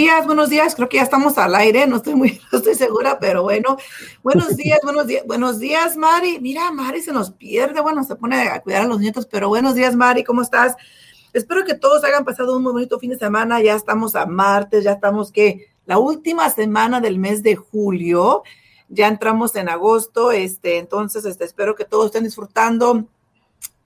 [0.00, 0.74] días, buenos días.
[0.74, 3.76] Creo que ya estamos al aire, no estoy muy, no estoy segura, pero bueno.
[4.22, 6.40] Buenos días, buenos días, buenos días, Mari.
[6.40, 9.74] Mira, Mari se nos pierde, bueno, se pone a cuidar a los nietos, pero buenos
[9.74, 10.74] días, Mari, ¿cómo estás?
[11.32, 13.60] Espero que todos hayan pasado un muy bonito fin de semana.
[13.60, 18.42] Ya estamos a martes, ya estamos que la última semana del mes de julio.
[18.88, 23.06] Ya entramos en agosto, este, entonces este, espero que todos estén disfrutando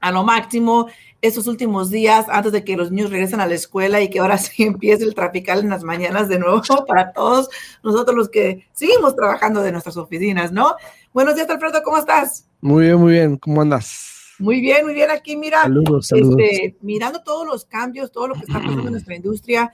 [0.04, 0.88] a lo máximo
[1.22, 4.36] estos últimos días antes de que los niños regresen a la escuela y que ahora
[4.38, 7.48] sí empiece el trafical en las mañanas de nuevo para todos
[7.82, 10.74] nosotros los que seguimos trabajando de nuestras oficinas, ¿no?
[11.14, 12.46] Buenos días, Alfredo, ¿cómo estás?
[12.60, 14.34] Muy bien, muy bien, ¿cómo andas?
[14.38, 16.36] Muy bien, muy bien, aquí mira, saludos, saludos.
[16.38, 19.72] Este, mirando todos los cambios, todo lo que está pasando en nuestra industria,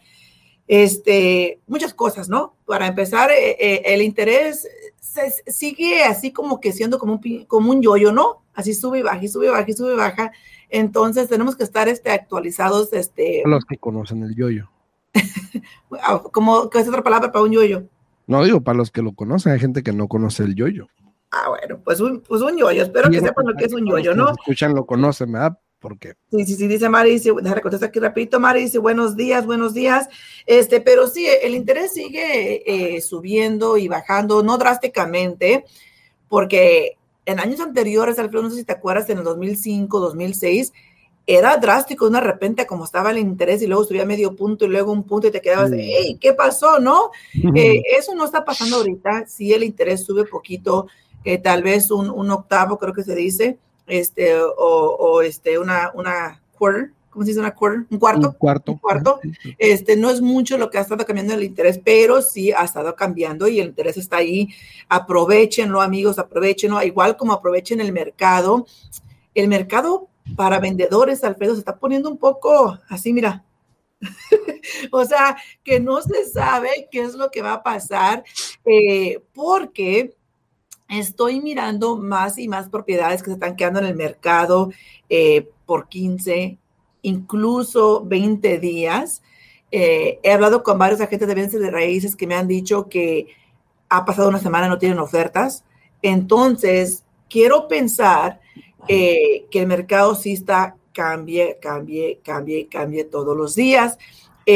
[0.69, 2.55] este, muchas cosas, ¿no?
[2.67, 4.69] Para empezar, eh, eh, el interés
[5.01, 8.45] se, sigue así como que siendo como un, como un yoyo, ¿no?
[8.60, 10.33] Así sube y baja, y sube y baja, y sube y baja.
[10.69, 12.92] Entonces tenemos que estar este, actualizados.
[12.92, 13.42] Este...
[13.44, 14.70] Los que conocen el yoyo.
[16.02, 17.83] Ah, ¿Cómo, ¿Qué es otra palabra para un yoyo?
[18.28, 20.86] No digo, para los que lo conocen, hay gente que no conoce el yoyo.
[21.33, 22.83] Ah, bueno, pues un, pues un yoyo.
[22.83, 24.30] Espero que sepan lo que es un yoyo, ¿no?
[24.30, 25.58] escuchan, lo conocen, ¿verdad?
[25.80, 26.14] Porque...
[26.30, 29.72] Sí, sí, sí, dice Mari, dice, déjame contestar aquí rapidito, Mari dice, buenos días, buenos
[29.72, 30.08] días,
[30.45, 35.64] este, pero sí, el interés sigue eh, subiendo y bajando, no drásticamente,
[36.28, 36.98] porque
[37.31, 40.73] en años anteriores, Alfredo, no sé si te acuerdas, en el 2005, 2006,
[41.27, 44.69] era drástico, de una repente como estaba el interés y luego subía medio punto y
[44.69, 46.81] luego un punto y te quedabas, hey, ¿qué pasó?
[46.81, 47.11] ¿No?
[47.55, 50.89] Eh, eso no está pasando ahorita, sí el interés sube poquito,
[51.25, 55.92] eh, tal vez un, un octavo, creo que se dice, este, o, o este, una,
[55.95, 57.86] una quarter, ¿cómo se dice una quarter?
[57.91, 58.28] Un cuarto.
[58.28, 58.72] Un cuarto.
[58.72, 59.20] Un cuarto.
[59.58, 62.94] Este, no es mucho lo que ha estado cambiando el interés, pero sí ha estado
[62.94, 64.48] cambiando y el interés está ahí.
[64.89, 68.67] Aprovechenlo, amigos, aprovechenlo, igual como aprovechen el mercado.
[69.34, 73.45] El mercado para vendedores, Alfredo, se está poniendo un poco así, mira.
[74.92, 78.24] o sea, que no se sabe qué es lo que va a pasar,
[78.64, 80.14] eh, porque
[80.89, 84.70] estoy mirando más y más propiedades que se están quedando en el mercado
[85.08, 86.58] eh, por 15,
[87.02, 89.22] incluso 20 días.
[89.70, 93.28] Eh, he hablado con varios agentes de bienes de raíces que me han dicho que
[93.88, 95.64] ha pasado una semana y no tienen ofertas.
[96.02, 98.40] Entonces, quiero pensar
[98.88, 103.96] eh, que el mercado sí está cambie, cambie, cambie, cambie todos los días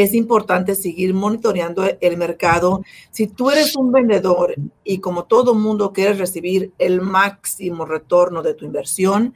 [0.03, 2.83] es importante seguir monitoreando el mercado.
[3.11, 8.55] Si tú eres un vendedor y como todo mundo quieres recibir el máximo retorno de
[8.55, 9.35] tu inversión,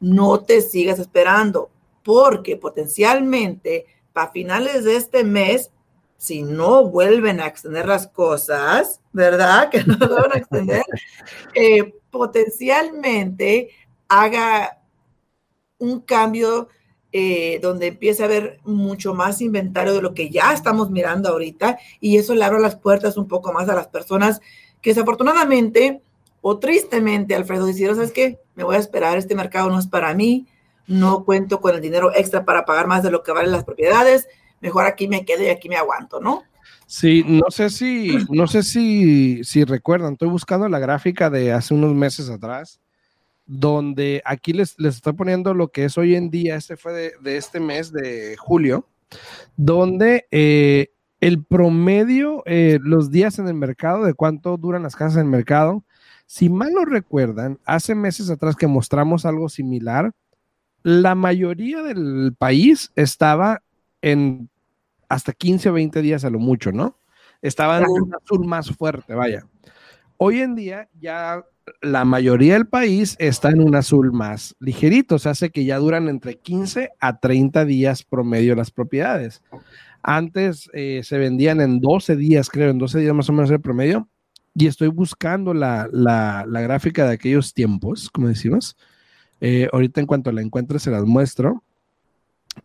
[0.00, 1.70] no te sigas esperando,
[2.02, 5.70] porque potencialmente para finales de este mes,
[6.16, 9.68] si no vuelven a extender las cosas, ¿verdad?
[9.70, 10.84] Que no van a extender,
[11.54, 13.70] eh, potencialmente
[14.08, 14.78] haga
[15.78, 16.68] un cambio
[17.10, 21.78] eh, donde empieza a haber mucho más inventario de lo que ya estamos mirando ahorita
[22.00, 24.40] y eso le abre las puertas un poco más a las personas
[24.80, 26.02] que desafortunadamente
[26.40, 28.40] o tristemente, Alfredo, dijeron, ¿sabes qué?
[28.54, 30.46] Me voy a esperar, este mercado no es para mí,
[30.92, 34.28] no cuento con el dinero extra para pagar más de lo que valen las propiedades,
[34.60, 36.42] mejor aquí me quedo y aquí me aguanto, ¿no?
[36.86, 41.74] Sí, no sé si, no sé si, si recuerdan, estoy buscando la gráfica de hace
[41.74, 42.80] unos meses atrás
[43.46, 47.36] donde aquí les, les estoy poniendo lo que es hoy en día, este fue de,
[47.36, 48.88] este mes de julio,
[49.56, 55.16] donde eh, el promedio, eh, los días en el mercado, de cuánto duran las casas
[55.16, 55.84] en el mercado,
[56.26, 60.12] si mal no recuerdan, hace meses atrás que mostramos algo similar,
[60.82, 63.62] la mayoría del país estaba
[64.00, 64.48] en
[65.08, 66.98] hasta 15 o 20 días a lo mucho, ¿no?
[67.42, 69.46] Estaba en un azul más fuerte, vaya.
[70.16, 71.44] Hoy en día ya
[71.80, 76.08] la mayoría del país está en un azul más ligerito, se hace que ya duran
[76.08, 79.42] entre 15 a 30 días promedio las propiedades.
[80.02, 83.60] Antes eh, se vendían en 12 días, creo, en 12 días más o menos el
[83.60, 84.08] promedio,
[84.54, 85.88] y estoy buscando la,
[86.46, 88.76] gráfica de aquellos tiempos, como decimos.
[89.44, 91.64] Eh, ahorita en cuanto la encuentre se las muestro.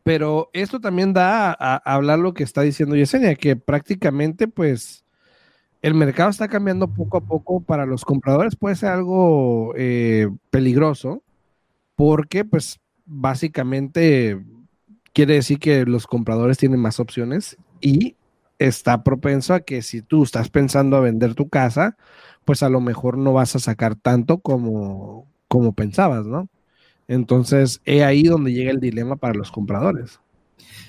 [0.03, 5.03] Pero esto también da a, hablar lo que está diciendo Yesenia, que prácticamente pues
[5.81, 11.23] el mercado está cambiando poco a poco para los compradores, puede ser algo eh, peligroso,
[11.95, 14.39] porque pues básicamente
[15.13, 18.17] quiere decir que los compradores tienen más opciones y
[18.59, 21.97] está propenso a que si tú estás pensando a vender tu casa,
[22.45, 26.49] pues a lo mejor no vas a sacar tanto como, como pensabas, ¿no?
[27.07, 30.19] Entonces, es ahí donde llega el dilema para los compradores.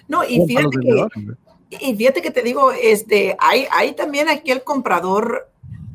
[0.08, 4.64] No, y fíjate que, y fíjate que te digo, este, hay, hay también aquí el
[4.64, 5.50] comprador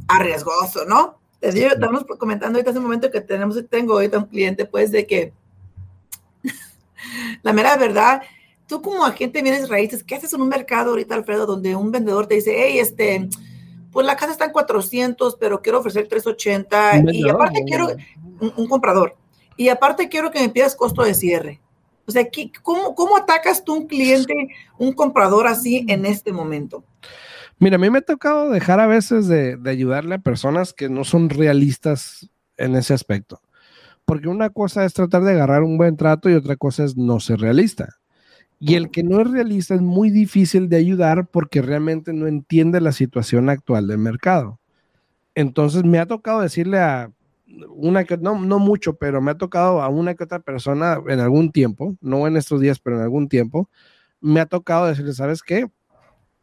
[0.07, 1.19] arriesgoso, ¿no?
[1.39, 4.91] Te digo, estamos comentando ahorita hace un momento que tenemos, tengo ahorita un cliente, pues,
[4.91, 5.33] de que
[7.43, 8.21] La mera verdad,
[8.67, 12.27] tú como agente vienes raíces, ¿qué haces en un mercado ahorita, Alfredo, donde un vendedor
[12.27, 13.29] te dice, hey, este,
[13.91, 17.89] pues la casa está en 400, pero quiero ofrecer 380 y aparte quiero
[18.39, 19.15] un, comprador
[19.57, 21.61] y aparte quiero que me pidas costo de cierre.
[22.05, 22.27] O sea,
[22.61, 26.83] ¿cómo, ¿cómo atacas tú un cliente, un comprador así en este momento?
[27.59, 30.89] Mira, a mí me ha tocado dejar a veces de, de ayudarle a personas que
[30.89, 33.41] no son realistas en ese aspecto.
[34.05, 37.21] Porque una cosa es tratar de agarrar un buen trato y otra cosa es no
[37.21, 37.99] ser realista.
[38.59, 42.79] Y el que no es realista es muy difícil de ayudar porque realmente no entiende
[42.81, 44.59] la situación actual del mercado.
[45.35, 47.11] Entonces me ha tocado decirle a
[47.69, 51.19] una que, no, no mucho, pero me ha tocado a una que otra persona en
[51.19, 53.69] algún tiempo, no en estos días, pero en algún tiempo,
[54.21, 55.67] me ha tocado decirle, ¿sabes qué?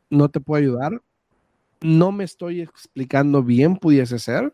[0.08, 1.02] No te puedo ayudar,
[1.80, 4.52] no me estoy explicando bien, pudiese ser,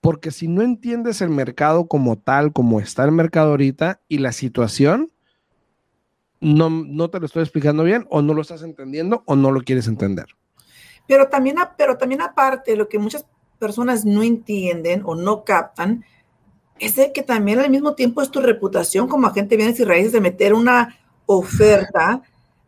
[0.00, 4.32] porque si no entiendes el mercado como tal, como está el mercado ahorita y la
[4.32, 5.10] situación,
[6.40, 9.62] no, no te lo estoy explicando bien o no lo estás entendiendo o no lo
[9.62, 10.26] quieres entender.
[11.06, 13.26] Pero también, pero también aparte, lo que muchas
[13.58, 16.04] personas no entienden o no captan
[16.78, 19.84] es de que también al mismo tiempo es tu reputación como agente de bienes y
[19.84, 22.22] raíces de meter una oferta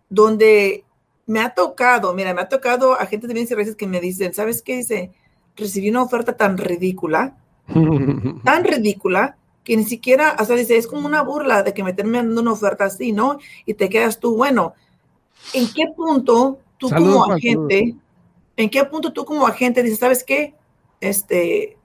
[0.08, 0.84] donde
[1.26, 4.32] me ha tocado, mira, me ha tocado agentes de bienes y raíces que me dicen,
[4.32, 4.76] ¿sabes qué?
[4.76, 5.10] Dice,
[5.56, 7.36] recibí una oferta tan ridícula,
[8.44, 11.90] tan ridícula, que ni siquiera, o sea, dice, es como una burla de que me
[11.90, 13.38] estén dando una oferta así, ¿no?
[13.64, 14.74] Y te quedas tú, bueno,
[15.52, 17.96] ¿en qué punto tú como agente,
[18.56, 20.54] en qué punto tú como agente dices, ¿sabes qué?
[21.00, 21.76] Este,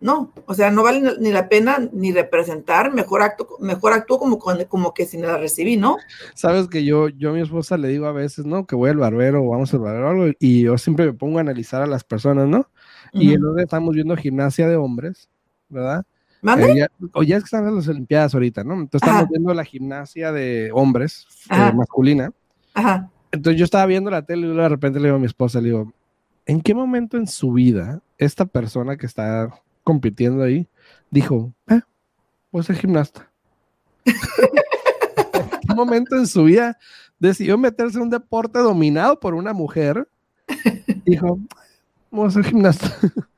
[0.00, 4.38] no, o sea, no vale ni la pena ni representar, mejor acto, mejor actúo como,
[4.38, 5.98] como que si me la recibí, ¿no?
[6.34, 8.66] Sabes que yo, yo a mi esposa le digo a veces, ¿no?
[8.66, 11.82] Que voy al barbero o vamos al barbero y yo siempre me pongo a analizar
[11.82, 12.66] a las personas, ¿no?
[13.12, 15.28] Y el otro estamos viendo gimnasia de hombres,
[15.68, 16.04] ¿verdad?
[16.42, 16.88] ¿Mande?
[17.12, 18.74] o ya es que están en las Olimpiadas ahorita, ¿no?
[18.74, 22.32] Entonces estamos viendo la gimnasia de hombres, eh, masculina.
[22.72, 23.10] Ajá.
[23.32, 25.66] Entonces yo estaba viendo la tele y de repente le digo a mi esposa, le
[25.66, 25.92] digo,
[26.46, 29.48] ¿en qué momento en su vida esta persona que está
[29.82, 30.68] compitiendo ahí
[31.10, 31.80] dijo, eh,
[32.50, 33.30] pues ser gimnasta?
[34.06, 36.78] ¿En qué momento en su vida
[37.18, 40.06] decidió meterse en un deporte dominado por una mujer?
[41.04, 41.38] Dijo,
[42.10, 42.94] voy a ser gimnasta.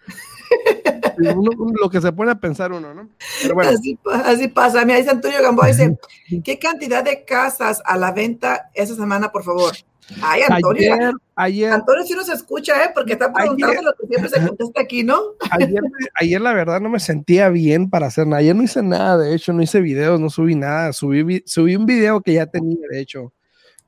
[1.18, 3.08] lo que se pone a pensar uno, ¿no?
[3.42, 3.70] Pero bueno.
[3.70, 4.84] Así, pasa.
[4.84, 5.96] Mira, dice Antonio Gamboa, dice,
[6.44, 9.72] ¿qué cantidad de casas a la venta esa semana, por favor?
[10.20, 10.94] Ay, Antonio.
[10.94, 12.90] Ayer, ayer, Antonio sí nos escucha, ¿eh?
[12.94, 15.20] Porque está preguntando lo que siempre se contesta aquí, ¿no?
[15.50, 15.80] Ayer,
[16.14, 18.40] ayer, la verdad, no me sentía bien para hacer nada.
[18.40, 20.92] Ayer no hice nada, de hecho, no hice videos, no subí nada.
[20.92, 23.32] Subí, subí un video que ya tenía, de hecho,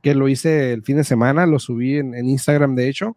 [0.00, 3.16] que lo hice el fin de semana, lo subí en, Instagram, de hecho.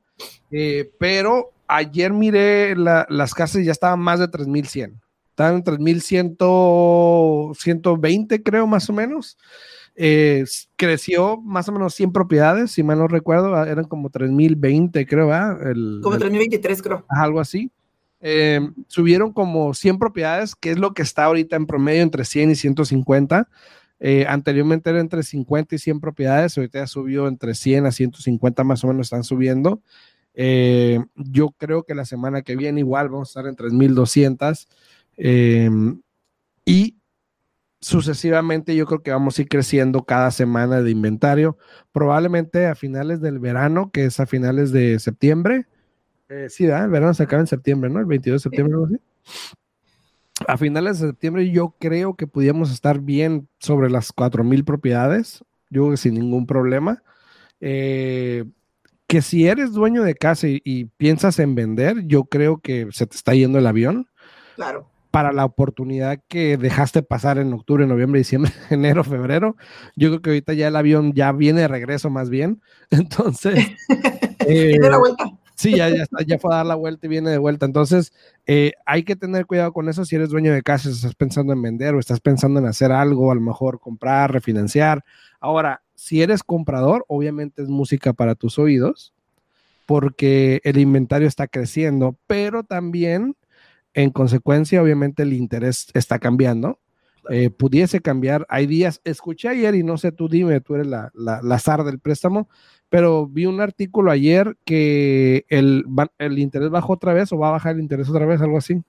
[0.51, 4.99] Eh, pero ayer miré las casas y ya estaban más de 3100.
[5.29, 6.35] Estaban en 3100,
[8.43, 9.37] creo, más o menos.
[9.99, 10.45] Eh,
[10.75, 15.27] creció más o menos 100 propiedades, si mal no recuerdo, ah, eran como 3020, creo,
[15.27, 15.71] ¿verdad?
[15.71, 17.05] El, como 3023, creo.
[17.09, 17.71] Algo así.
[18.19, 22.51] Eh, subieron como 100 propiedades, que es lo que está ahorita en promedio entre 100
[22.51, 23.49] y 150.
[23.99, 28.63] Eh, anteriormente era entre 50 y 100 propiedades, ahorita ya subió entre 100 a 150
[28.63, 29.81] más o menos están subiendo.
[30.35, 34.67] Eh, yo creo que la semana que viene igual vamos a estar en 3.200
[35.17, 35.69] eh,
[36.63, 36.96] y
[37.79, 41.57] sucesivamente yo creo que vamos a ir creciendo cada semana de inventario,
[41.91, 45.65] probablemente a finales del verano, que es a finales de septiembre.
[46.29, 47.99] Eh, sí, el verano se acaba en septiembre, ¿no?
[47.99, 48.99] El 22 de septiembre.
[50.47, 55.83] A finales de septiembre yo creo que pudiéramos estar bien sobre las 4.000 propiedades, yo
[55.83, 57.01] creo que sin ningún problema.
[57.59, 58.45] Eh,
[59.07, 63.15] que si eres dueño de casa y, piensas en vender, yo creo que se te
[63.15, 64.09] está yendo el avión.
[64.55, 64.89] Claro.
[65.11, 69.55] Para la oportunidad que dejaste pasar en octubre, noviembre, diciembre, enero, febrero,
[69.95, 72.61] yo creo que ahorita ya el avión ya viene de regreso más bien.
[72.91, 73.65] Entonces.
[74.39, 75.25] eh, la vuelta.
[75.57, 77.65] Sí, ya, ya, ya fue a dar la vuelta y viene de vuelta.
[77.65, 78.13] Entonces,
[78.45, 81.51] eh, hay que tener cuidado con eso si eres dueño de casa, si estás pensando
[81.51, 85.03] en vender o estás pensando en hacer algo, a lo mejor comprar, refinanciar.
[85.39, 89.15] Ahora, si eres comprador, obviamente es música para tus oídos,
[89.87, 93.35] porque el inventario está creciendo, pero también,
[93.97, 96.79] en consecuencia, obviamente el interés está cambiando.
[97.31, 98.45] Eh, pudiese cambiar.
[98.47, 101.99] Hay días, escuché ayer y no sé, tú dime, tú eres la, la, SAR del
[101.99, 102.47] préstamo,
[102.89, 105.83] pero vi un artículo ayer que el,
[106.19, 108.83] el interés bajó otra vez o va a bajar el interés otra vez, algo así.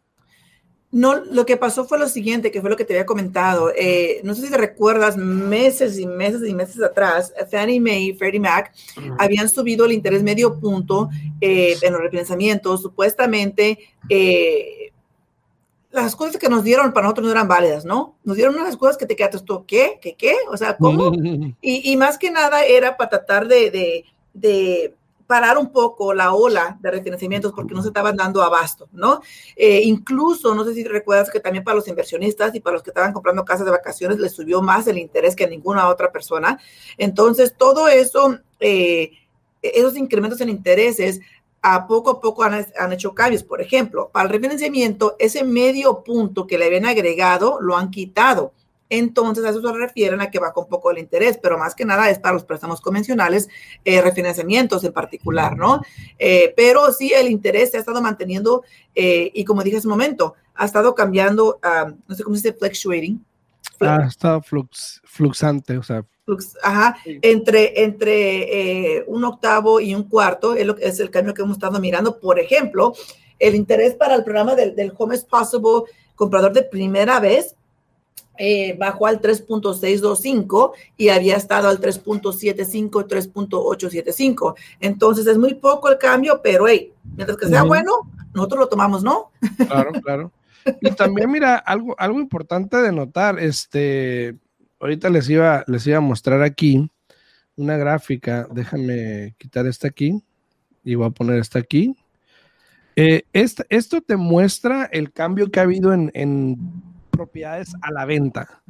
[0.90, 3.72] No, lo que pasó fue lo siguiente, que fue lo que te había comentado.
[3.76, 8.14] Eh, no sé si te recuerdas, meses y meses y meses atrás, Fannie Mae y
[8.14, 8.72] Freddie Mac
[9.18, 11.10] habían subido el interés medio punto
[11.40, 12.80] eh, en los refinanciamientos.
[12.80, 14.92] Supuestamente, eh,
[16.02, 18.16] las cosas que nos dieron para nosotros no eran válidas, ¿no?
[18.24, 19.98] Nos dieron unas cosas que te quedaste tú, ¿qué?
[20.00, 20.14] ¿Qué?
[20.14, 20.34] ¿Qué?
[20.50, 21.12] O sea, ¿cómo?
[21.62, 24.94] y, y, más que nada era para tratar de, de, de
[25.28, 29.20] parar un poco la ola de refinanciamientos porque no se estaban dando abasto, ¿no?
[29.54, 32.90] Eh, incluso, no sé si recuerdas que también para los inversionistas y para los que
[32.90, 36.58] estaban comprando casas de vacaciones les subió más el interés que a ninguna otra persona.
[36.96, 39.12] Entonces, todo eso, eh,
[39.60, 41.20] esos incrementos en intereses,
[41.62, 43.42] a poco a poco han, hecho cambios.
[43.42, 48.52] Por ejemplo, para el refinanciamiento, ese medio punto que le habían agregado lo han quitado.
[48.90, 51.84] Entonces, a eso se refieren a que baja un poco el interés, pero más que
[51.84, 53.48] nada es para los préstamos convencionales,
[53.84, 55.82] eh, refinanciamientos en particular, ¿no?
[56.18, 58.62] Eh, pero sí, el interés se ha estado manteniendo
[58.94, 62.48] eh, y como dije hace un momento, ha estado cambiando, uh, no sé cómo se
[62.48, 63.24] dice, fluctuating.
[63.80, 66.04] Ha estado flux, fluxante, o sea.
[66.28, 67.18] Flux, ajá, sí.
[67.22, 71.56] entre, entre eh, un octavo y un cuarto es, lo, es el cambio que hemos
[71.56, 72.20] estado mirando.
[72.20, 72.92] Por ejemplo,
[73.38, 77.54] el interés para el programa del, del Home is Possible comprador de primera vez
[78.36, 84.54] eh, bajó al 3.625 y había estado al 3.75, 3.875.
[84.80, 87.68] Entonces es muy poco el cambio, pero hey, mientras que sea uh -huh.
[87.68, 87.92] bueno,
[88.34, 89.30] nosotros lo tomamos, ¿no?
[89.66, 90.32] Claro, claro.
[90.82, 94.36] Y también, mira, algo, algo importante de notar, este,
[94.80, 96.90] ahorita les iba, les iba a mostrar aquí
[97.56, 100.22] una gráfica, déjame quitar esta aquí
[100.84, 101.96] y voy a poner esta aquí.
[102.96, 106.56] Eh, esta, esto te muestra el cambio que ha habido en, en
[107.10, 108.62] propiedades a la venta.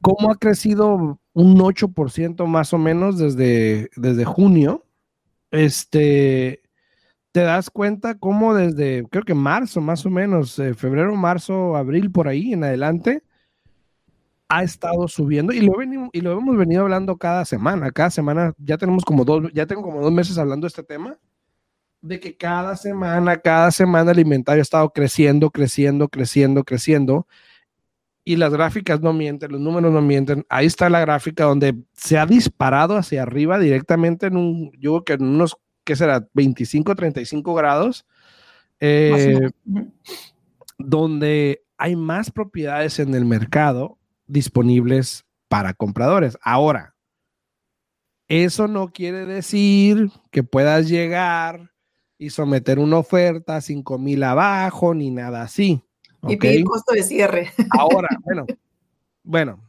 [0.00, 4.84] ¿Cómo ha crecido un 8% más o menos desde, desde junio?
[5.50, 6.62] Este,
[7.32, 12.10] te das cuenta cómo desde, creo que marzo más o menos, eh, febrero, marzo, abril,
[12.10, 13.22] por ahí en adelante,
[14.56, 17.90] ha estado subiendo y lo, venimos, y lo hemos venido hablando cada semana.
[17.90, 21.18] Cada semana ya tenemos como dos, ya tengo como dos meses hablando de este tema
[22.00, 27.26] de que cada semana, cada semana el inventario ha estado creciendo, creciendo, creciendo, creciendo
[28.24, 30.44] y las gráficas no mienten, los números no mienten.
[30.50, 35.04] Ahí está la gráfica donde se ha disparado hacia arriba directamente en un, yo creo
[35.04, 36.28] que en unos, ¿qué será?
[36.34, 38.06] 25, 35 grados,
[38.80, 39.50] eh,
[40.78, 46.38] donde hay más propiedades en el mercado disponibles para compradores.
[46.42, 46.94] Ahora,
[48.28, 51.72] eso no quiere decir que puedas llegar
[52.18, 55.82] y someter una oferta a 5 mil abajo ni nada así.
[56.26, 57.52] Y pedir costo de cierre.
[57.70, 58.46] Ahora, bueno,
[59.22, 59.60] bueno,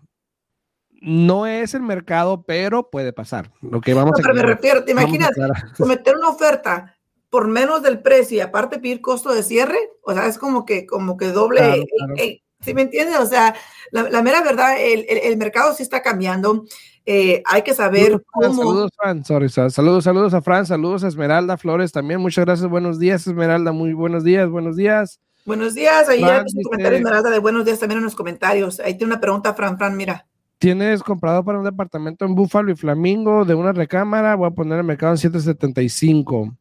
[1.02, 3.52] no es el mercado, pero puede pasar.
[3.62, 5.32] Lo que vamos no, pero a me refiero, ¿te imaginas
[5.78, 6.96] someter una oferta
[7.30, 9.78] por menos del precio y aparte pedir costo de cierre?
[10.04, 11.60] O sea, es como que, como que doble.
[11.60, 12.16] Claro, claro.
[12.62, 13.20] ¿Sí me entiendes?
[13.20, 13.56] O sea,
[13.92, 16.66] la, la mera verdad, el, el, el, mercado sí está cambiando.
[17.06, 18.56] Eh, hay que saber saludos, cómo.
[18.56, 19.26] Saludos, Fran.
[19.26, 22.20] Sorry, saludos, saludos a Fran, saludos a Esmeralda Flores también.
[22.20, 22.70] Muchas gracias.
[22.70, 23.72] Buenos días, Esmeralda.
[23.72, 25.20] Muy buenos días, buenos días.
[25.46, 28.80] Buenos días, ahí ya un comentario Esmeralda de buenos días también en los comentarios.
[28.80, 30.26] Ahí tiene una pregunta, Fran, Fran, mira.
[30.58, 34.80] Tienes comprado para un departamento en Búfalo y Flamingo de una recámara, voy a poner
[34.80, 36.56] el mercado en 775.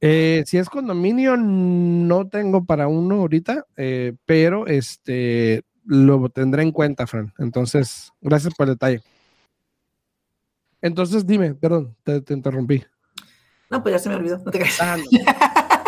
[0.00, 6.72] Eh, si es condominio, no tengo para uno ahorita, eh, pero este lo tendré en
[6.72, 7.32] cuenta, Fran.
[7.38, 9.02] Entonces, gracias por el detalle.
[10.80, 12.84] Entonces, dime, perdón, te, te interrumpí.
[13.70, 14.80] No, pues ya se me olvidó, no te creas.
[14.80, 15.04] Ah, no.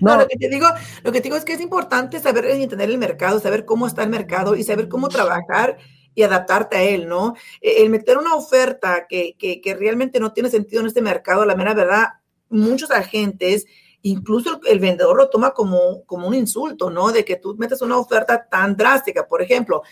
[0.00, 0.66] No, no, lo que te digo,
[1.02, 4.02] lo que te digo es que es importante saber entender el mercado, saber cómo está
[4.02, 5.78] el mercado y saber cómo trabajar
[6.14, 7.34] y adaptarte a él, ¿no?
[7.60, 11.44] E, el meter una oferta que, que, que realmente no tiene sentido en este mercado,
[11.44, 12.06] la mera verdad,
[12.48, 13.66] muchos agentes,
[14.02, 17.12] incluso el, el, vendedor lo toma como, como un insulto, ¿no?
[17.12, 19.26] De que tú metes una oferta tan drástica.
[19.26, 19.82] Por ejemplo,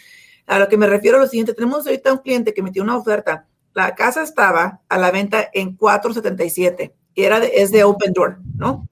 [0.46, 2.96] a lo que me refiero a lo siguiente, tenemos ahorita un cliente que metió una
[2.96, 3.46] oferta.
[3.74, 8.38] La casa estaba a la venta en 477 y era de, es de Open Door,
[8.56, 8.88] ¿no?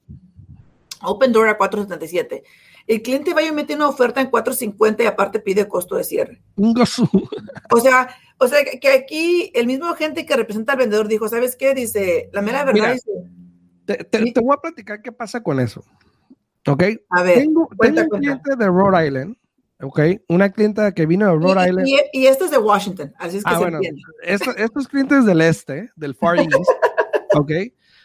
[1.01, 2.43] Open Door a 477.
[2.87, 6.41] El cliente va y mete una oferta en 450 y aparte pide costo de cierre.
[7.71, 11.55] o sea, o sea que aquí el mismo agente que representa al vendedor dijo, ¿sabes
[11.55, 11.73] qué?
[11.73, 13.11] Dice, la mera verdad Mira, dice,
[13.85, 15.83] te, te, te, voy a platicar qué pasa con eso.
[16.67, 16.83] ¿Ok?
[17.09, 18.65] A ver, tengo, cuenta, tengo un cliente cuenta.
[18.65, 19.37] de Rhode Island.
[19.81, 19.99] Ok,
[20.29, 21.87] una clienta que vino de Rhode y, Island.
[21.87, 24.01] Y, y, esto es de Washington, así es que ah, se bueno, entiende.
[24.23, 26.53] Esto, estos clientes del este, del Far East,
[27.33, 27.51] ok,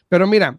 [0.08, 0.58] pero mira,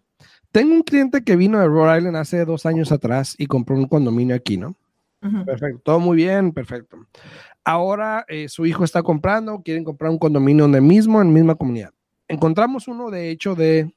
[0.50, 3.86] tengo un cliente que vino de Rhode Island hace dos años atrás y compró un
[3.86, 4.74] condominio aquí, ¿no?
[5.22, 5.44] Uh -huh.
[5.44, 6.96] Perfecto, todo muy bien, perfecto.
[7.62, 11.92] Ahora eh, su hijo está comprando, quieren comprar un condominio donde mismo, en misma comunidad.
[12.26, 13.94] Encontramos uno, de hecho, de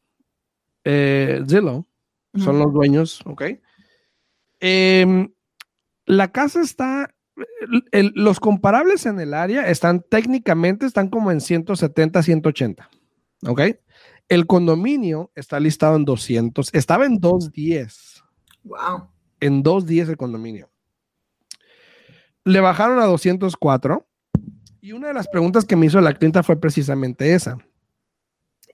[0.85, 1.85] eh, Zillow, uh
[2.33, 2.43] -huh.
[2.43, 3.43] son los dueños, ¿ok?
[4.61, 5.27] Eh,
[6.05, 7.13] la casa está,
[7.91, 12.89] el, los comparables en el área están técnicamente, están como en 170, 180,
[13.47, 13.61] ¿ok?
[14.29, 18.23] El condominio está listado en 200, estaba en 210.
[18.63, 19.09] Wow.
[19.39, 20.69] En 210 el condominio.
[22.43, 24.07] le bajaron a 204
[24.81, 27.57] y una de las preguntas que me hizo la clienta fue precisamente esa.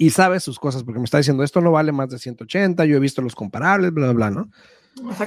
[0.02, 2.98] Y sabe sus cosas porque me está diciendo, esto no vale más de 180, yo
[2.98, 4.50] he visto los comparables, bla, bla, bla, ¿no?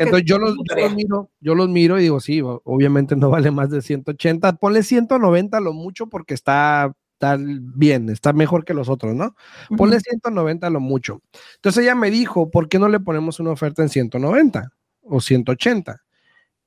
[0.00, 0.56] Entonces yo los,
[0.96, 5.60] miro, yo los miro y digo, sí, obviamente no vale más de 180, ponle 190
[5.60, 9.36] lo mucho porque está, está bien, está mejor que los otros, ¿no?
[9.76, 11.22] Ponle 190 lo mucho.
[11.54, 16.02] Entonces ella me dijo, ¿por qué no le ponemos una oferta en 190 o 180?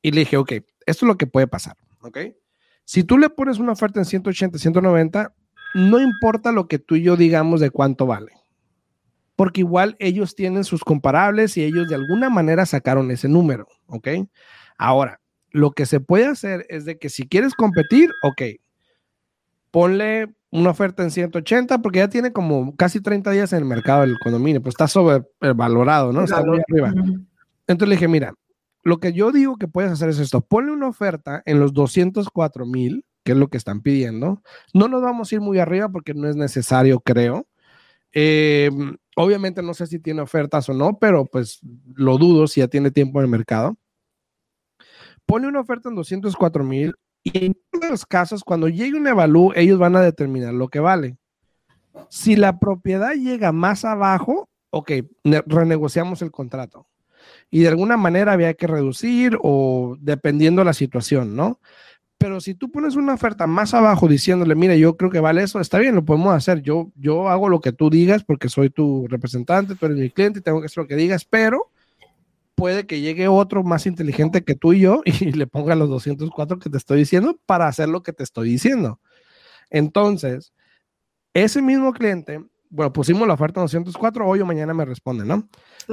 [0.01, 2.19] Y le dije, ok, esto es lo que puede pasar, ¿ok?
[2.85, 5.33] Si tú le pones una oferta en 180, 190,
[5.73, 8.31] no importa lo que tú y yo digamos de cuánto vale
[9.37, 14.07] porque igual ellos tienen sus comparables y ellos de alguna manera sacaron ese número, ¿ok?
[14.79, 15.21] Ahora,
[15.51, 18.41] lo que se puede hacer es de que si quieres competir, ok,
[19.69, 24.01] ponle una oferta en 180 porque ya tiene como casi 30 días en el mercado
[24.01, 26.23] del condominio, pues está sobrevalorado, ¿no?
[26.23, 26.91] Está muy arriba.
[27.67, 28.33] Entonces le dije, mira,
[28.81, 32.65] lo que yo digo que puedes hacer es esto, ponle una oferta en los 204
[32.65, 34.41] mil, que es lo que están pidiendo.
[34.73, 37.45] No nos vamos a ir muy arriba porque no es necesario, creo.
[38.13, 38.69] Eh,
[39.19, 41.59] Obviamente no sé si tiene ofertas o no, pero pues
[41.95, 43.75] lo dudo si ya tiene tiempo en el mercado.
[45.25, 46.93] Pone una oferta en 204 mil
[47.23, 50.79] y en todos los casos, cuando llegue un evalú, ellos van a determinar lo que
[50.79, 51.17] vale.
[52.09, 54.91] Si la propiedad llega más abajo, ok,
[55.47, 56.85] renegociamos el contrato.
[57.49, 61.59] Y de alguna manera había que reducir o dependiendo la situación, ¿no?
[62.17, 65.59] Pero si tú pones una oferta más abajo diciéndole, mira, yo creo que vale eso,
[65.59, 66.61] está bien, lo podemos hacer.
[66.61, 70.39] Yo, yo hago lo que tú digas porque soy tu representante, tú eres mi cliente
[70.39, 71.71] y tengo que hacer lo que digas, pero
[72.55, 76.57] puede que llegue otro más inteligente que tú y yo y le ponga los 204
[76.57, 78.99] que te estoy diciendo para hacer lo que te estoy diciendo.
[79.69, 80.53] Entonces,
[81.33, 85.47] ese mismo cliente bueno, pusimos la oferta en 204, hoy o mañana me responde, ¿no?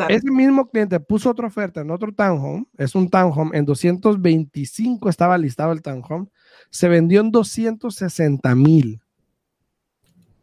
[0.08, 5.38] Ese mismo cliente puso otra oferta en otro townhome, es un townhome, en 225 estaba
[5.38, 6.26] listado el townhome,
[6.70, 9.00] se vendió en 260 mil.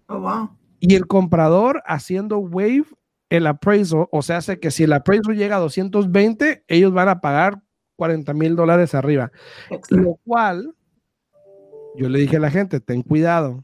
[0.08, 0.50] Oh, wow.
[0.80, 2.86] Y el comprador haciendo wave
[3.30, 7.22] el appraisal, o sea, hace que si el appraisal llega a 220, ellos van a
[7.22, 7.62] pagar
[7.96, 9.32] 40 mil dólares arriba.
[9.90, 10.76] Lo cual,
[11.96, 13.64] yo le dije a la gente, ten cuidado,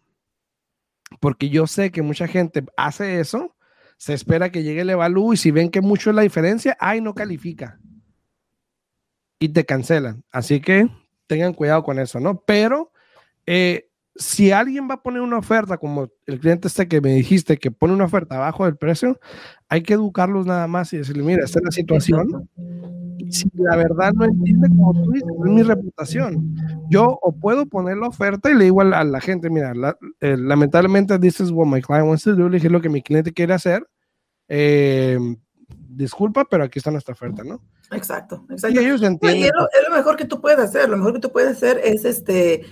[1.19, 3.55] porque yo sé que mucha gente hace eso,
[3.97, 7.01] se espera que llegue el evalú y si ven que mucho es la diferencia, ay,
[7.01, 7.79] no califica.
[9.39, 10.23] Y te cancelan.
[10.31, 10.89] Así que
[11.27, 12.41] tengan cuidado con eso, ¿no?
[12.41, 12.91] Pero
[13.45, 17.57] eh, si alguien va a poner una oferta, como el cliente este que me dijiste,
[17.57, 19.19] que pone una oferta abajo del precio,
[19.69, 22.49] hay que educarlos nada más y decirle, mira, esta es la situación
[23.31, 26.55] si la verdad no entiende como tú dices, es mi reputación.
[26.89, 29.73] Yo o puedo poner la oferta y le digo a la, gente, mira,
[30.21, 33.01] eh, lamentablemente this is what my client wants to do, le dije lo que mi
[33.01, 33.87] cliente quiere hacer.
[34.47, 35.17] Eh,
[35.67, 37.61] disculpa, pero aquí está nuestra oferta, ¿no?
[37.91, 38.79] Exacto, exacto.
[38.79, 39.43] Y ellos entienden.
[39.43, 42.65] es, lo, mejor que tú puedes hacer, lo mejor que tú puedes hacer es este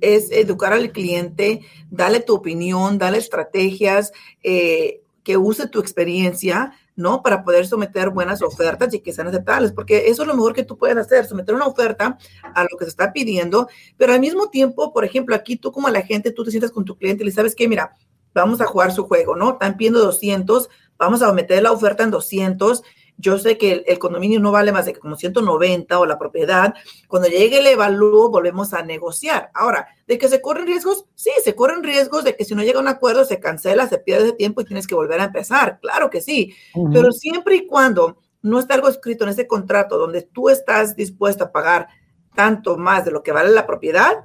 [0.00, 1.60] es educar al cliente,
[1.90, 7.22] dale tu opinión, dale estrategias, eh, que use tu experiencia, ¿no?
[7.22, 10.64] Para poder someter buenas ofertas y que sean aceptables, porque eso es lo mejor que
[10.64, 12.18] tú puedes hacer, someter una oferta
[12.54, 15.88] a lo que se está pidiendo, pero al mismo tiempo, por ejemplo, aquí tú como
[15.88, 17.94] la gente, tú te sientas con tu cliente y le sabes que, mira,
[18.34, 19.52] vamos a jugar su juego, ¿no?
[19.52, 22.82] Están pidiendo 200, vamos a meter la oferta en 200
[23.20, 26.74] yo sé que el, condominio no vale más de como 190 o la propiedad.
[27.06, 29.50] Cuando llegue el evalúo, volvemos a negociar.
[29.54, 31.06] Ahora, ¿de que se corren riesgos?
[31.14, 33.98] Sí, se corren riesgos de que si no llega a un acuerdo, se cancela, se
[33.98, 35.78] pierde ese tiempo y tienes que volver a empezar.
[35.80, 36.54] Claro que sí.
[36.92, 41.44] Pero siempre y cuando no está algo escrito en ese contrato donde tú estás dispuesto
[41.44, 41.88] a pagar
[42.34, 44.24] tanto más de lo que vale la propiedad,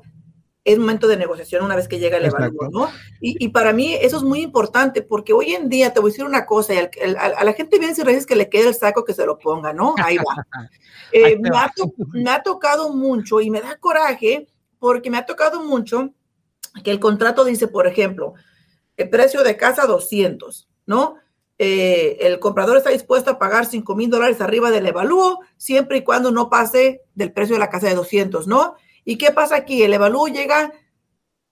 [0.65, 2.89] es momento de negociación una vez que llega el evalúo, ¿no?
[3.21, 6.25] Y, para mí eso es muy importante porque hoy en día te voy a decir
[6.25, 9.13] una cosa, y a, la gente viene si dices que le quede el saco que
[9.13, 9.95] se lo ponga, ¿no?
[10.03, 10.45] Ahí va.
[11.11, 11.71] Eh, me, ha
[12.11, 14.47] me, ha tocado mucho y me da coraje
[14.79, 16.09] porque me ha tocado mucho
[16.83, 18.33] que el contrato dice, por ejemplo,
[18.97, 21.15] el precio de casa 200, ¿no?
[21.57, 26.03] Eh, el comprador está dispuesto a pagar 5 mil dólares arriba del evalúo siempre y
[26.03, 28.75] cuando no pase del precio de la casa de 200, ¿no?
[29.05, 29.83] ¿Y qué pasa aquí?
[29.83, 30.73] El evalúo llega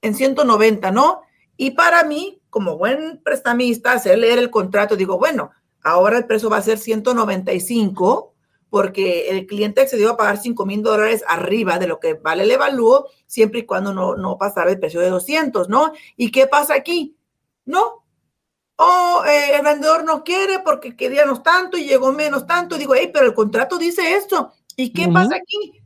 [0.02, 1.22] en 190, ¿no?
[1.56, 5.52] Y para mí, como buen prestamista, hacer leer el contrato, digo, bueno,
[5.84, 8.34] ahora el precio va a ser 195
[8.70, 12.50] porque el cliente accedió a pagar 5 mil dólares arriba de lo que vale el
[12.50, 15.94] evalúo, siempre y cuando no, no pasara el precio de 200, ¿no?
[16.18, 17.16] ¿Y qué pasa aquí?
[17.66, 18.04] No.
[18.76, 22.76] O eh, el vendedor no quiere porque queríamos tanto y llegó menos tanto.
[22.76, 24.52] Digo, hey, pero el contrato dice esto.
[24.76, 25.83] ¿Y qué pasa aquí?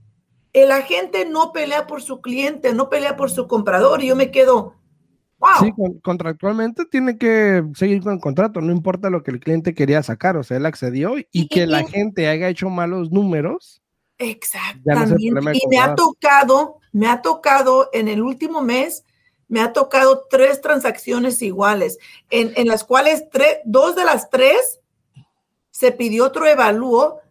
[0.54, 4.32] El agente no pelea por su cliente, no pelea por su comprador y yo me
[4.32, 4.76] quedo,
[5.40, 5.50] wow.
[5.60, 10.02] Sí, contractualmente tiene que seguir con el contrato, no importa lo que el cliente quería
[10.04, 13.82] sacar, o sea, él accedió y, que la gente haya hecho malos números.
[14.18, 15.16] Exactamente.
[15.20, 19.04] y me ha tocado, me ha tocado en el último mes,
[19.48, 24.80] me ha tocado tres transacciones iguales, en, en las cuales tres, dos de las tres
[25.70, 27.22] se pidió otro evalúo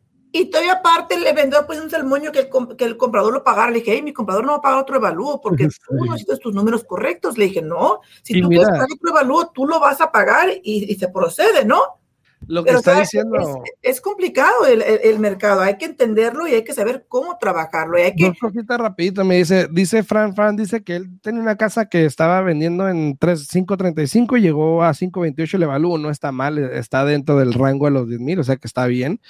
[0.40, 3.70] y todavía aparte el vendedor pues un moño que el, que el comprador lo pagara.
[3.70, 6.38] Le dije, hey, mi comprador no va a pagar otro evalúo porque tú no necesitas
[6.40, 7.38] tus números correctos.
[7.38, 10.92] Le dije, no, si tú quieres pagar otro evalúo, tú lo vas a pagar y,
[10.92, 11.98] y se procede, ¿no?
[12.46, 13.64] Lo que está diciendo.
[13.82, 17.98] Es, complicado el, el, mercado, hay que entenderlo y hay que saber cómo trabajarlo.
[17.98, 18.26] Y hay que...
[18.26, 22.04] Dos cositas rapidito, me dice, dice Fran, Fran dice que él tenía una casa que
[22.04, 27.36] estaba vendiendo en 5.35 y llegó a 5.28 el evalúo, no está mal, está dentro
[27.38, 29.20] del rango de los 10 mil, o sea que está bien.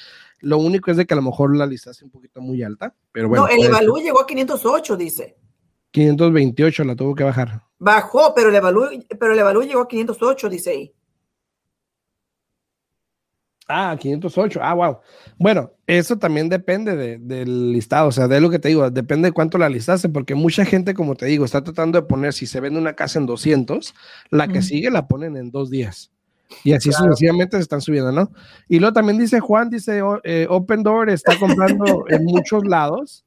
[0.40, 2.94] Lo único es de que a lo mejor la lista es un poquito muy alta,
[3.12, 3.46] pero bueno.
[3.46, 5.36] No, el evalúo llegó a 508, dice.
[5.92, 7.62] 528 la tuvo que bajar.
[7.78, 8.88] Bajó, pero el evalúo,
[9.18, 10.95] pero el evalúo llegó a 508, dice ahí.
[13.68, 14.60] Ah, 508.
[14.62, 14.98] Ah, wow.
[15.38, 19.28] Bueno, eso también depende de, del listado, o sea, de lo que te digo, depende
[19.28, 22.46] de cuánto la listaste, porque mucha gente, como te digo, está tratando de poner, si
[22.46, 23.94] se vende una casa en 200,
[24.30, 26.12] la que sigue la ponen en dos días.
[26.62, 28.30] Y así sucesivamente se están subiendo, ¿no?
[28.68, 33.24] Y luego también dice Juan, dice eh, Open Door está comprando en muchos lados.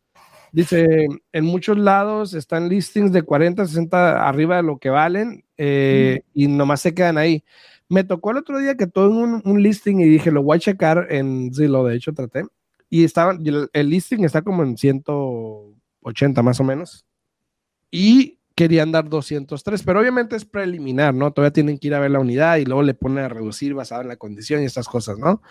[0.51, 6.21] Dice, en muchos lados están listings de 40, 60 arriba de lo que valen eh,
[6.33, 7.43] y nomás se quedan ahí.
[7.89, 10.59] Me tocó el otro día que tuve un, un listing y dije, lo voy a
[10.59, 12.43] checar en Zillow, de hecho traté.
[12.89, 13.37] Y estaba,
[13.73, 17.05] el, listing está como en 180 más o menos.
[17.91, 21.31] Y querían dar 203, pero obviamente es preliminar, ¿no?
[21.31, 24.01] Todavía tienen que ir a ver la unidad y luego le ponen a reducir basado
[24.01, 25.41] en la condición y estas cosas, ¿no?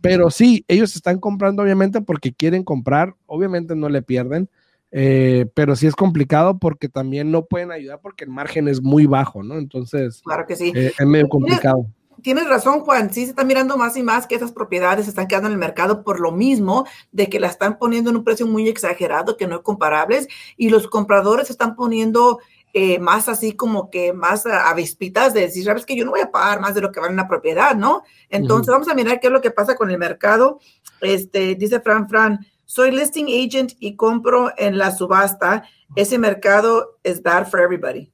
[0.00, 4.48] Pero sí, ellos están comprando obviamente porque quieren comprar, obviamente no le pierden,
[4.96, 9.06] eh, pero sí es complicado porque también no pueden ayudar porque el margen es muy
[9.06, 9.58] bajo, ¿no?
[9.58, 10.72] Entonces, claro que sí.
[10.72, 11.86] Eh, es medio complicado.
[12.22, 13.12] Tienes, razón, Juan.
[13.12, 16.04] Sí, se está mirando más y más que esas propiedades están quedando en el mercado
[16.04, 19.56] por lo mismo de que la están poniendo en un precio muy exagerado, que no
[19.56, 22.38] es comparables, y los compradores están poniendo
[22.72, 26.30] eh, más así como que más avispitas de decir, sabes que yo no voy a
[26.30, 28.04] pagar más de lo que vale una propiedad, ¿no?
[28.30, 30.60] Entonces, vamos a mirar qué es lo que pasa con el mercado.
[31.00, 35.64] Este, dice Fran Fran, soy listing agent y compro en la subasta,
[35.96, 38.12] ese mercado es bad for everybody.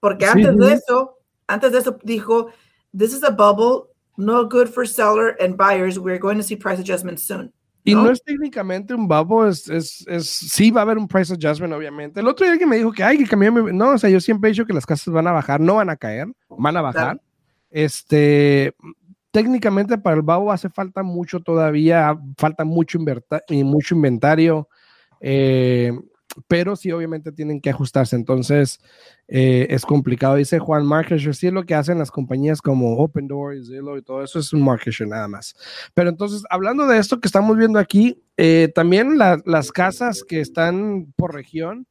[0.00, 2.50] Porque antes de eso, antes de eso dijo,
[2.96, 5.98] this is a bubble, no good for seller and buyers.
[5.98, 7.52] We're going to see price adjustments soon.
[7.84, 11.32] Y no, es técnicamente un bubble, es, es, es, sí va a haber un price
[11.32, 12.20] adjustment, obviamente.
[12.20, 14.50] El otro día que me dijo que hay que cambiar, no, o sea, yo siempre
[14.50, 17.20] he dicho que las casas van a bajar, no van a caer, van a bajar.
[17.70, 18.74] Este,
[19.38, 22.98] técnicamente para el Babo hace falta mucho todavía, falta mucho,
[23.48, 24.68] mucho inventario,
[25.20, 25.92] eh,
[26.48, 28.80] pero sí obviamente tienen que ajustarse, entonces
[29.28, 30.34] eh, es complicado.
[30.34, 34.02] Dice Juan Market sí es lo que hacen las compañías como Open Door, Zillow y
[34.02, 35.54] todo eso es un market nada más.
[35.94, 41.12] Pero entonces, hablando de esto que estamos viendo aquí, eh, también las casas que están
[41.14, 41.86] por región,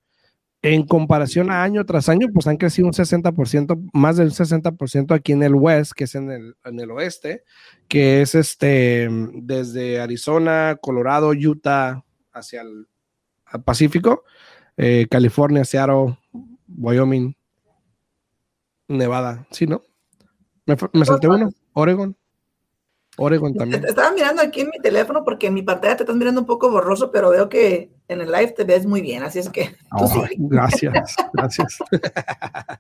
[0.73, 5.31] en comparación a año tras año, pues han crecido un 60%, más del 60% aquí
[5.31, 7.43] en el West, que es en el, en el oeste,
[7.87, 12.87] que es este, desde Arizona, Colorado, Utah, hacia el
[13.63, 14.23] Pacífico,
[14.75, 16.17] eh, California, Seattle,
[16.67, 17.35] Wyoming,
[18.87, 19.81] Nevada, ¿sí, no?
[20.65, 22.15] Me, me salté uno, Oregon.
[23.17, 23.83] Oregon también.
[23.83, 26.69] Estaba mirando aquí en mi teléfono porque en mi pantalla te estás mirando un poco
[26.69, 29.75] borroso, pero veo que en el live te ves muy bien, así es que.
[30.37, 31.79] gracias, gracias.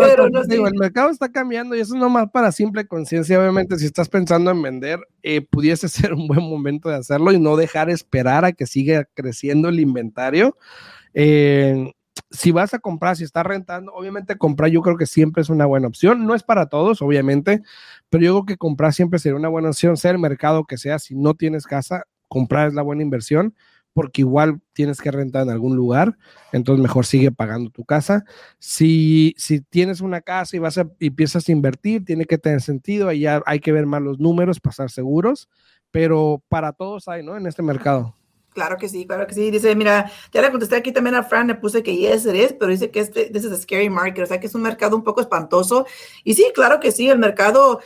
[0.00, 3.38] pero no, digo, el mercado está cambiando y eso no más para simple conciencia.
[3.38, 7.38] Obviamente, si estás pensando en vender, eh, pudiese ser un buen momento de hacerlo y
[7.38, 10.56] no dejar esperar a que siga creciendo el inventario.
[11.12, 11.92] Eh,
[12.30, 15.66] si vas a comprar, si estás rentando, obviamente comprar yo creo que siempre es una
[15.66, 16.26] buena opción.
[16.26, 17.62] No es para todos, obviamente,
[18.10, 20.98] pero yo creo que comprar siempre sería una buena opción, sea el mercado que sea.
[20.98, 23.54] Si no tienes casa, comprar es la buena inversión
[23.94, 26.16] porque igual tienes que rentar en algún lugar,
[26.52, 28.24] entonces mejor sigue pagando tu casa.
[28.58, 32.62] Si, si tienes una casa y vas a, y empiezas a invertir, tiene que tener
[32.62, 35.48] sentido, ahí ya hay que ver más los números, pasar seguros,
[35.90, 37.36] pero para todos hay, ¿no?
[37.36, 38.16] En este mercado.
[38.52, 39.50] Claro que sí, claro que sí.
[39.50, 42.70] Dice, mira, ya le contesté aquí también a Fran, le puse que yes it pero
[42.70, 45.04] dice que este this is a scary market, o sea que es un mercado un
[45.04, 45.86] poco espantoso.
[46.24, 47.80] Y sí, claro que sí, el mercado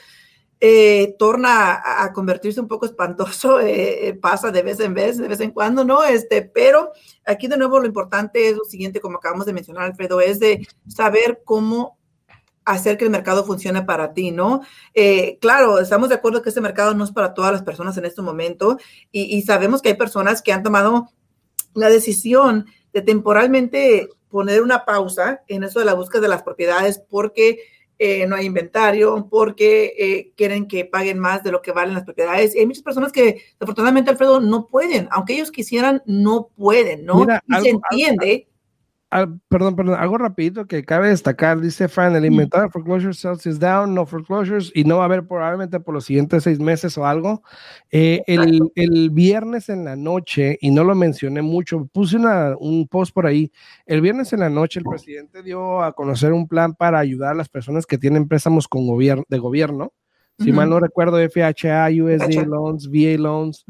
[0.61, 5.41] eh, torna a, convertirse un poco espantoso, eh, pasa de vez en vez, de vez
[5.41, 6.03] en cuando, ¿no?
[6.05, 6.93] Este, pero
[7.25, 10.67] aquí de nuevo lo importante es lo siguiente, como acabamos de mencionar, Alfredo, es de
[10.89, 11.99] saber cómo
[12.67, 14.61] hacer que el mercado funcione para ti, ¿no?
[14.93, 18.05] Eh, claro, estamos de acuerdo que este mercado no es para todas las personas en
[18.05, 18.77] este momento
[19.13, 21.09] y, sabemos que hay personas que han tomado
[21.75, 26.99] la decisión de temporalmente poner una pausa en eso de la búsqueda de las propiedades
[26.99, 27.61] porque
[27.99, 32.05] eh, no hay inventario, porque eh, quieren que paguen más de lo que valen las
[32.05, 32.55] propiedades.
[32.55, 37.25] Y hay muchas personas que, afortunadamente, Alfredo, no pueden, aunque ellos quisieran, no pueden, ¿no?
[37.47, 38.49] y se entiende.
[39.09, 43.47] Ah, perdón, perdón, algo rapidito que cabe destacar, dice Fran, el inventario de foreclosure sales
[43.47, 46.99] is down, no foreclosures, y no va a haber probablemente por los siguientes seis meses
[46.99, 47.43] o algo.
[47.93, 52.89] Eh, el, el, viernes en la noche, y no lo mencioné mucho, puse una, un
[52.89, 53.53] post por ahí,
[53.87, 57.37] el viernes en la noche el presidente dio a conocer un plan para ayudar a
[57.37, 59.93] las personas que tienen préstamos con gobierno, de gobierno,
[60.39, 63.65] si mal no recuerdo, FHA, USDA loans, VA loans,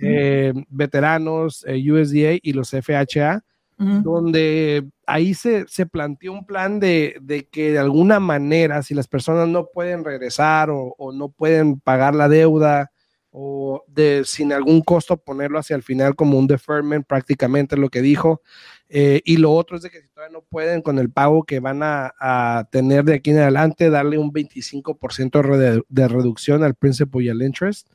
[0.00, 3.44] eh, veteranos, eh, USDA y los FHA
[3.78, 9.06] donde ahí se, se, planteó un plan de, de, que de alguna manera, si las
[9.06, 12.90] personas no pueden regresar o, o, no pueden pagar la deuda
[13.30, 18.02] o de sin algún costo ponerlo hacia el final como un deferment, prácticamente lo que
[18.02, 18.42] dijo.
[18.88, 21.60] Eh, y lo otro es de que si todavía no pueden con el pago que
[21.60, 26.74] van a, a tener de aquí en adelante, darle un 25% de, de reducción al
[26.74, 27.92] principal y al interest,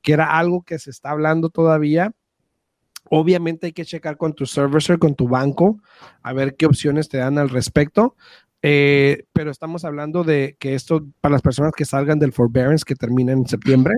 [0.00, 2.12] que era algo que se está hablando todavía
[3.10, 5.80] Obviamente hay que checar con tu servicer, con tu banco,
[6.22, 8.16] a ver qué opciones te dan al respecto.
[8.62, 12.94] Eh, pero estamos hablando de que esto para las personas que salgan del forbearance que
[12.94, 13.94] termina en septiembre,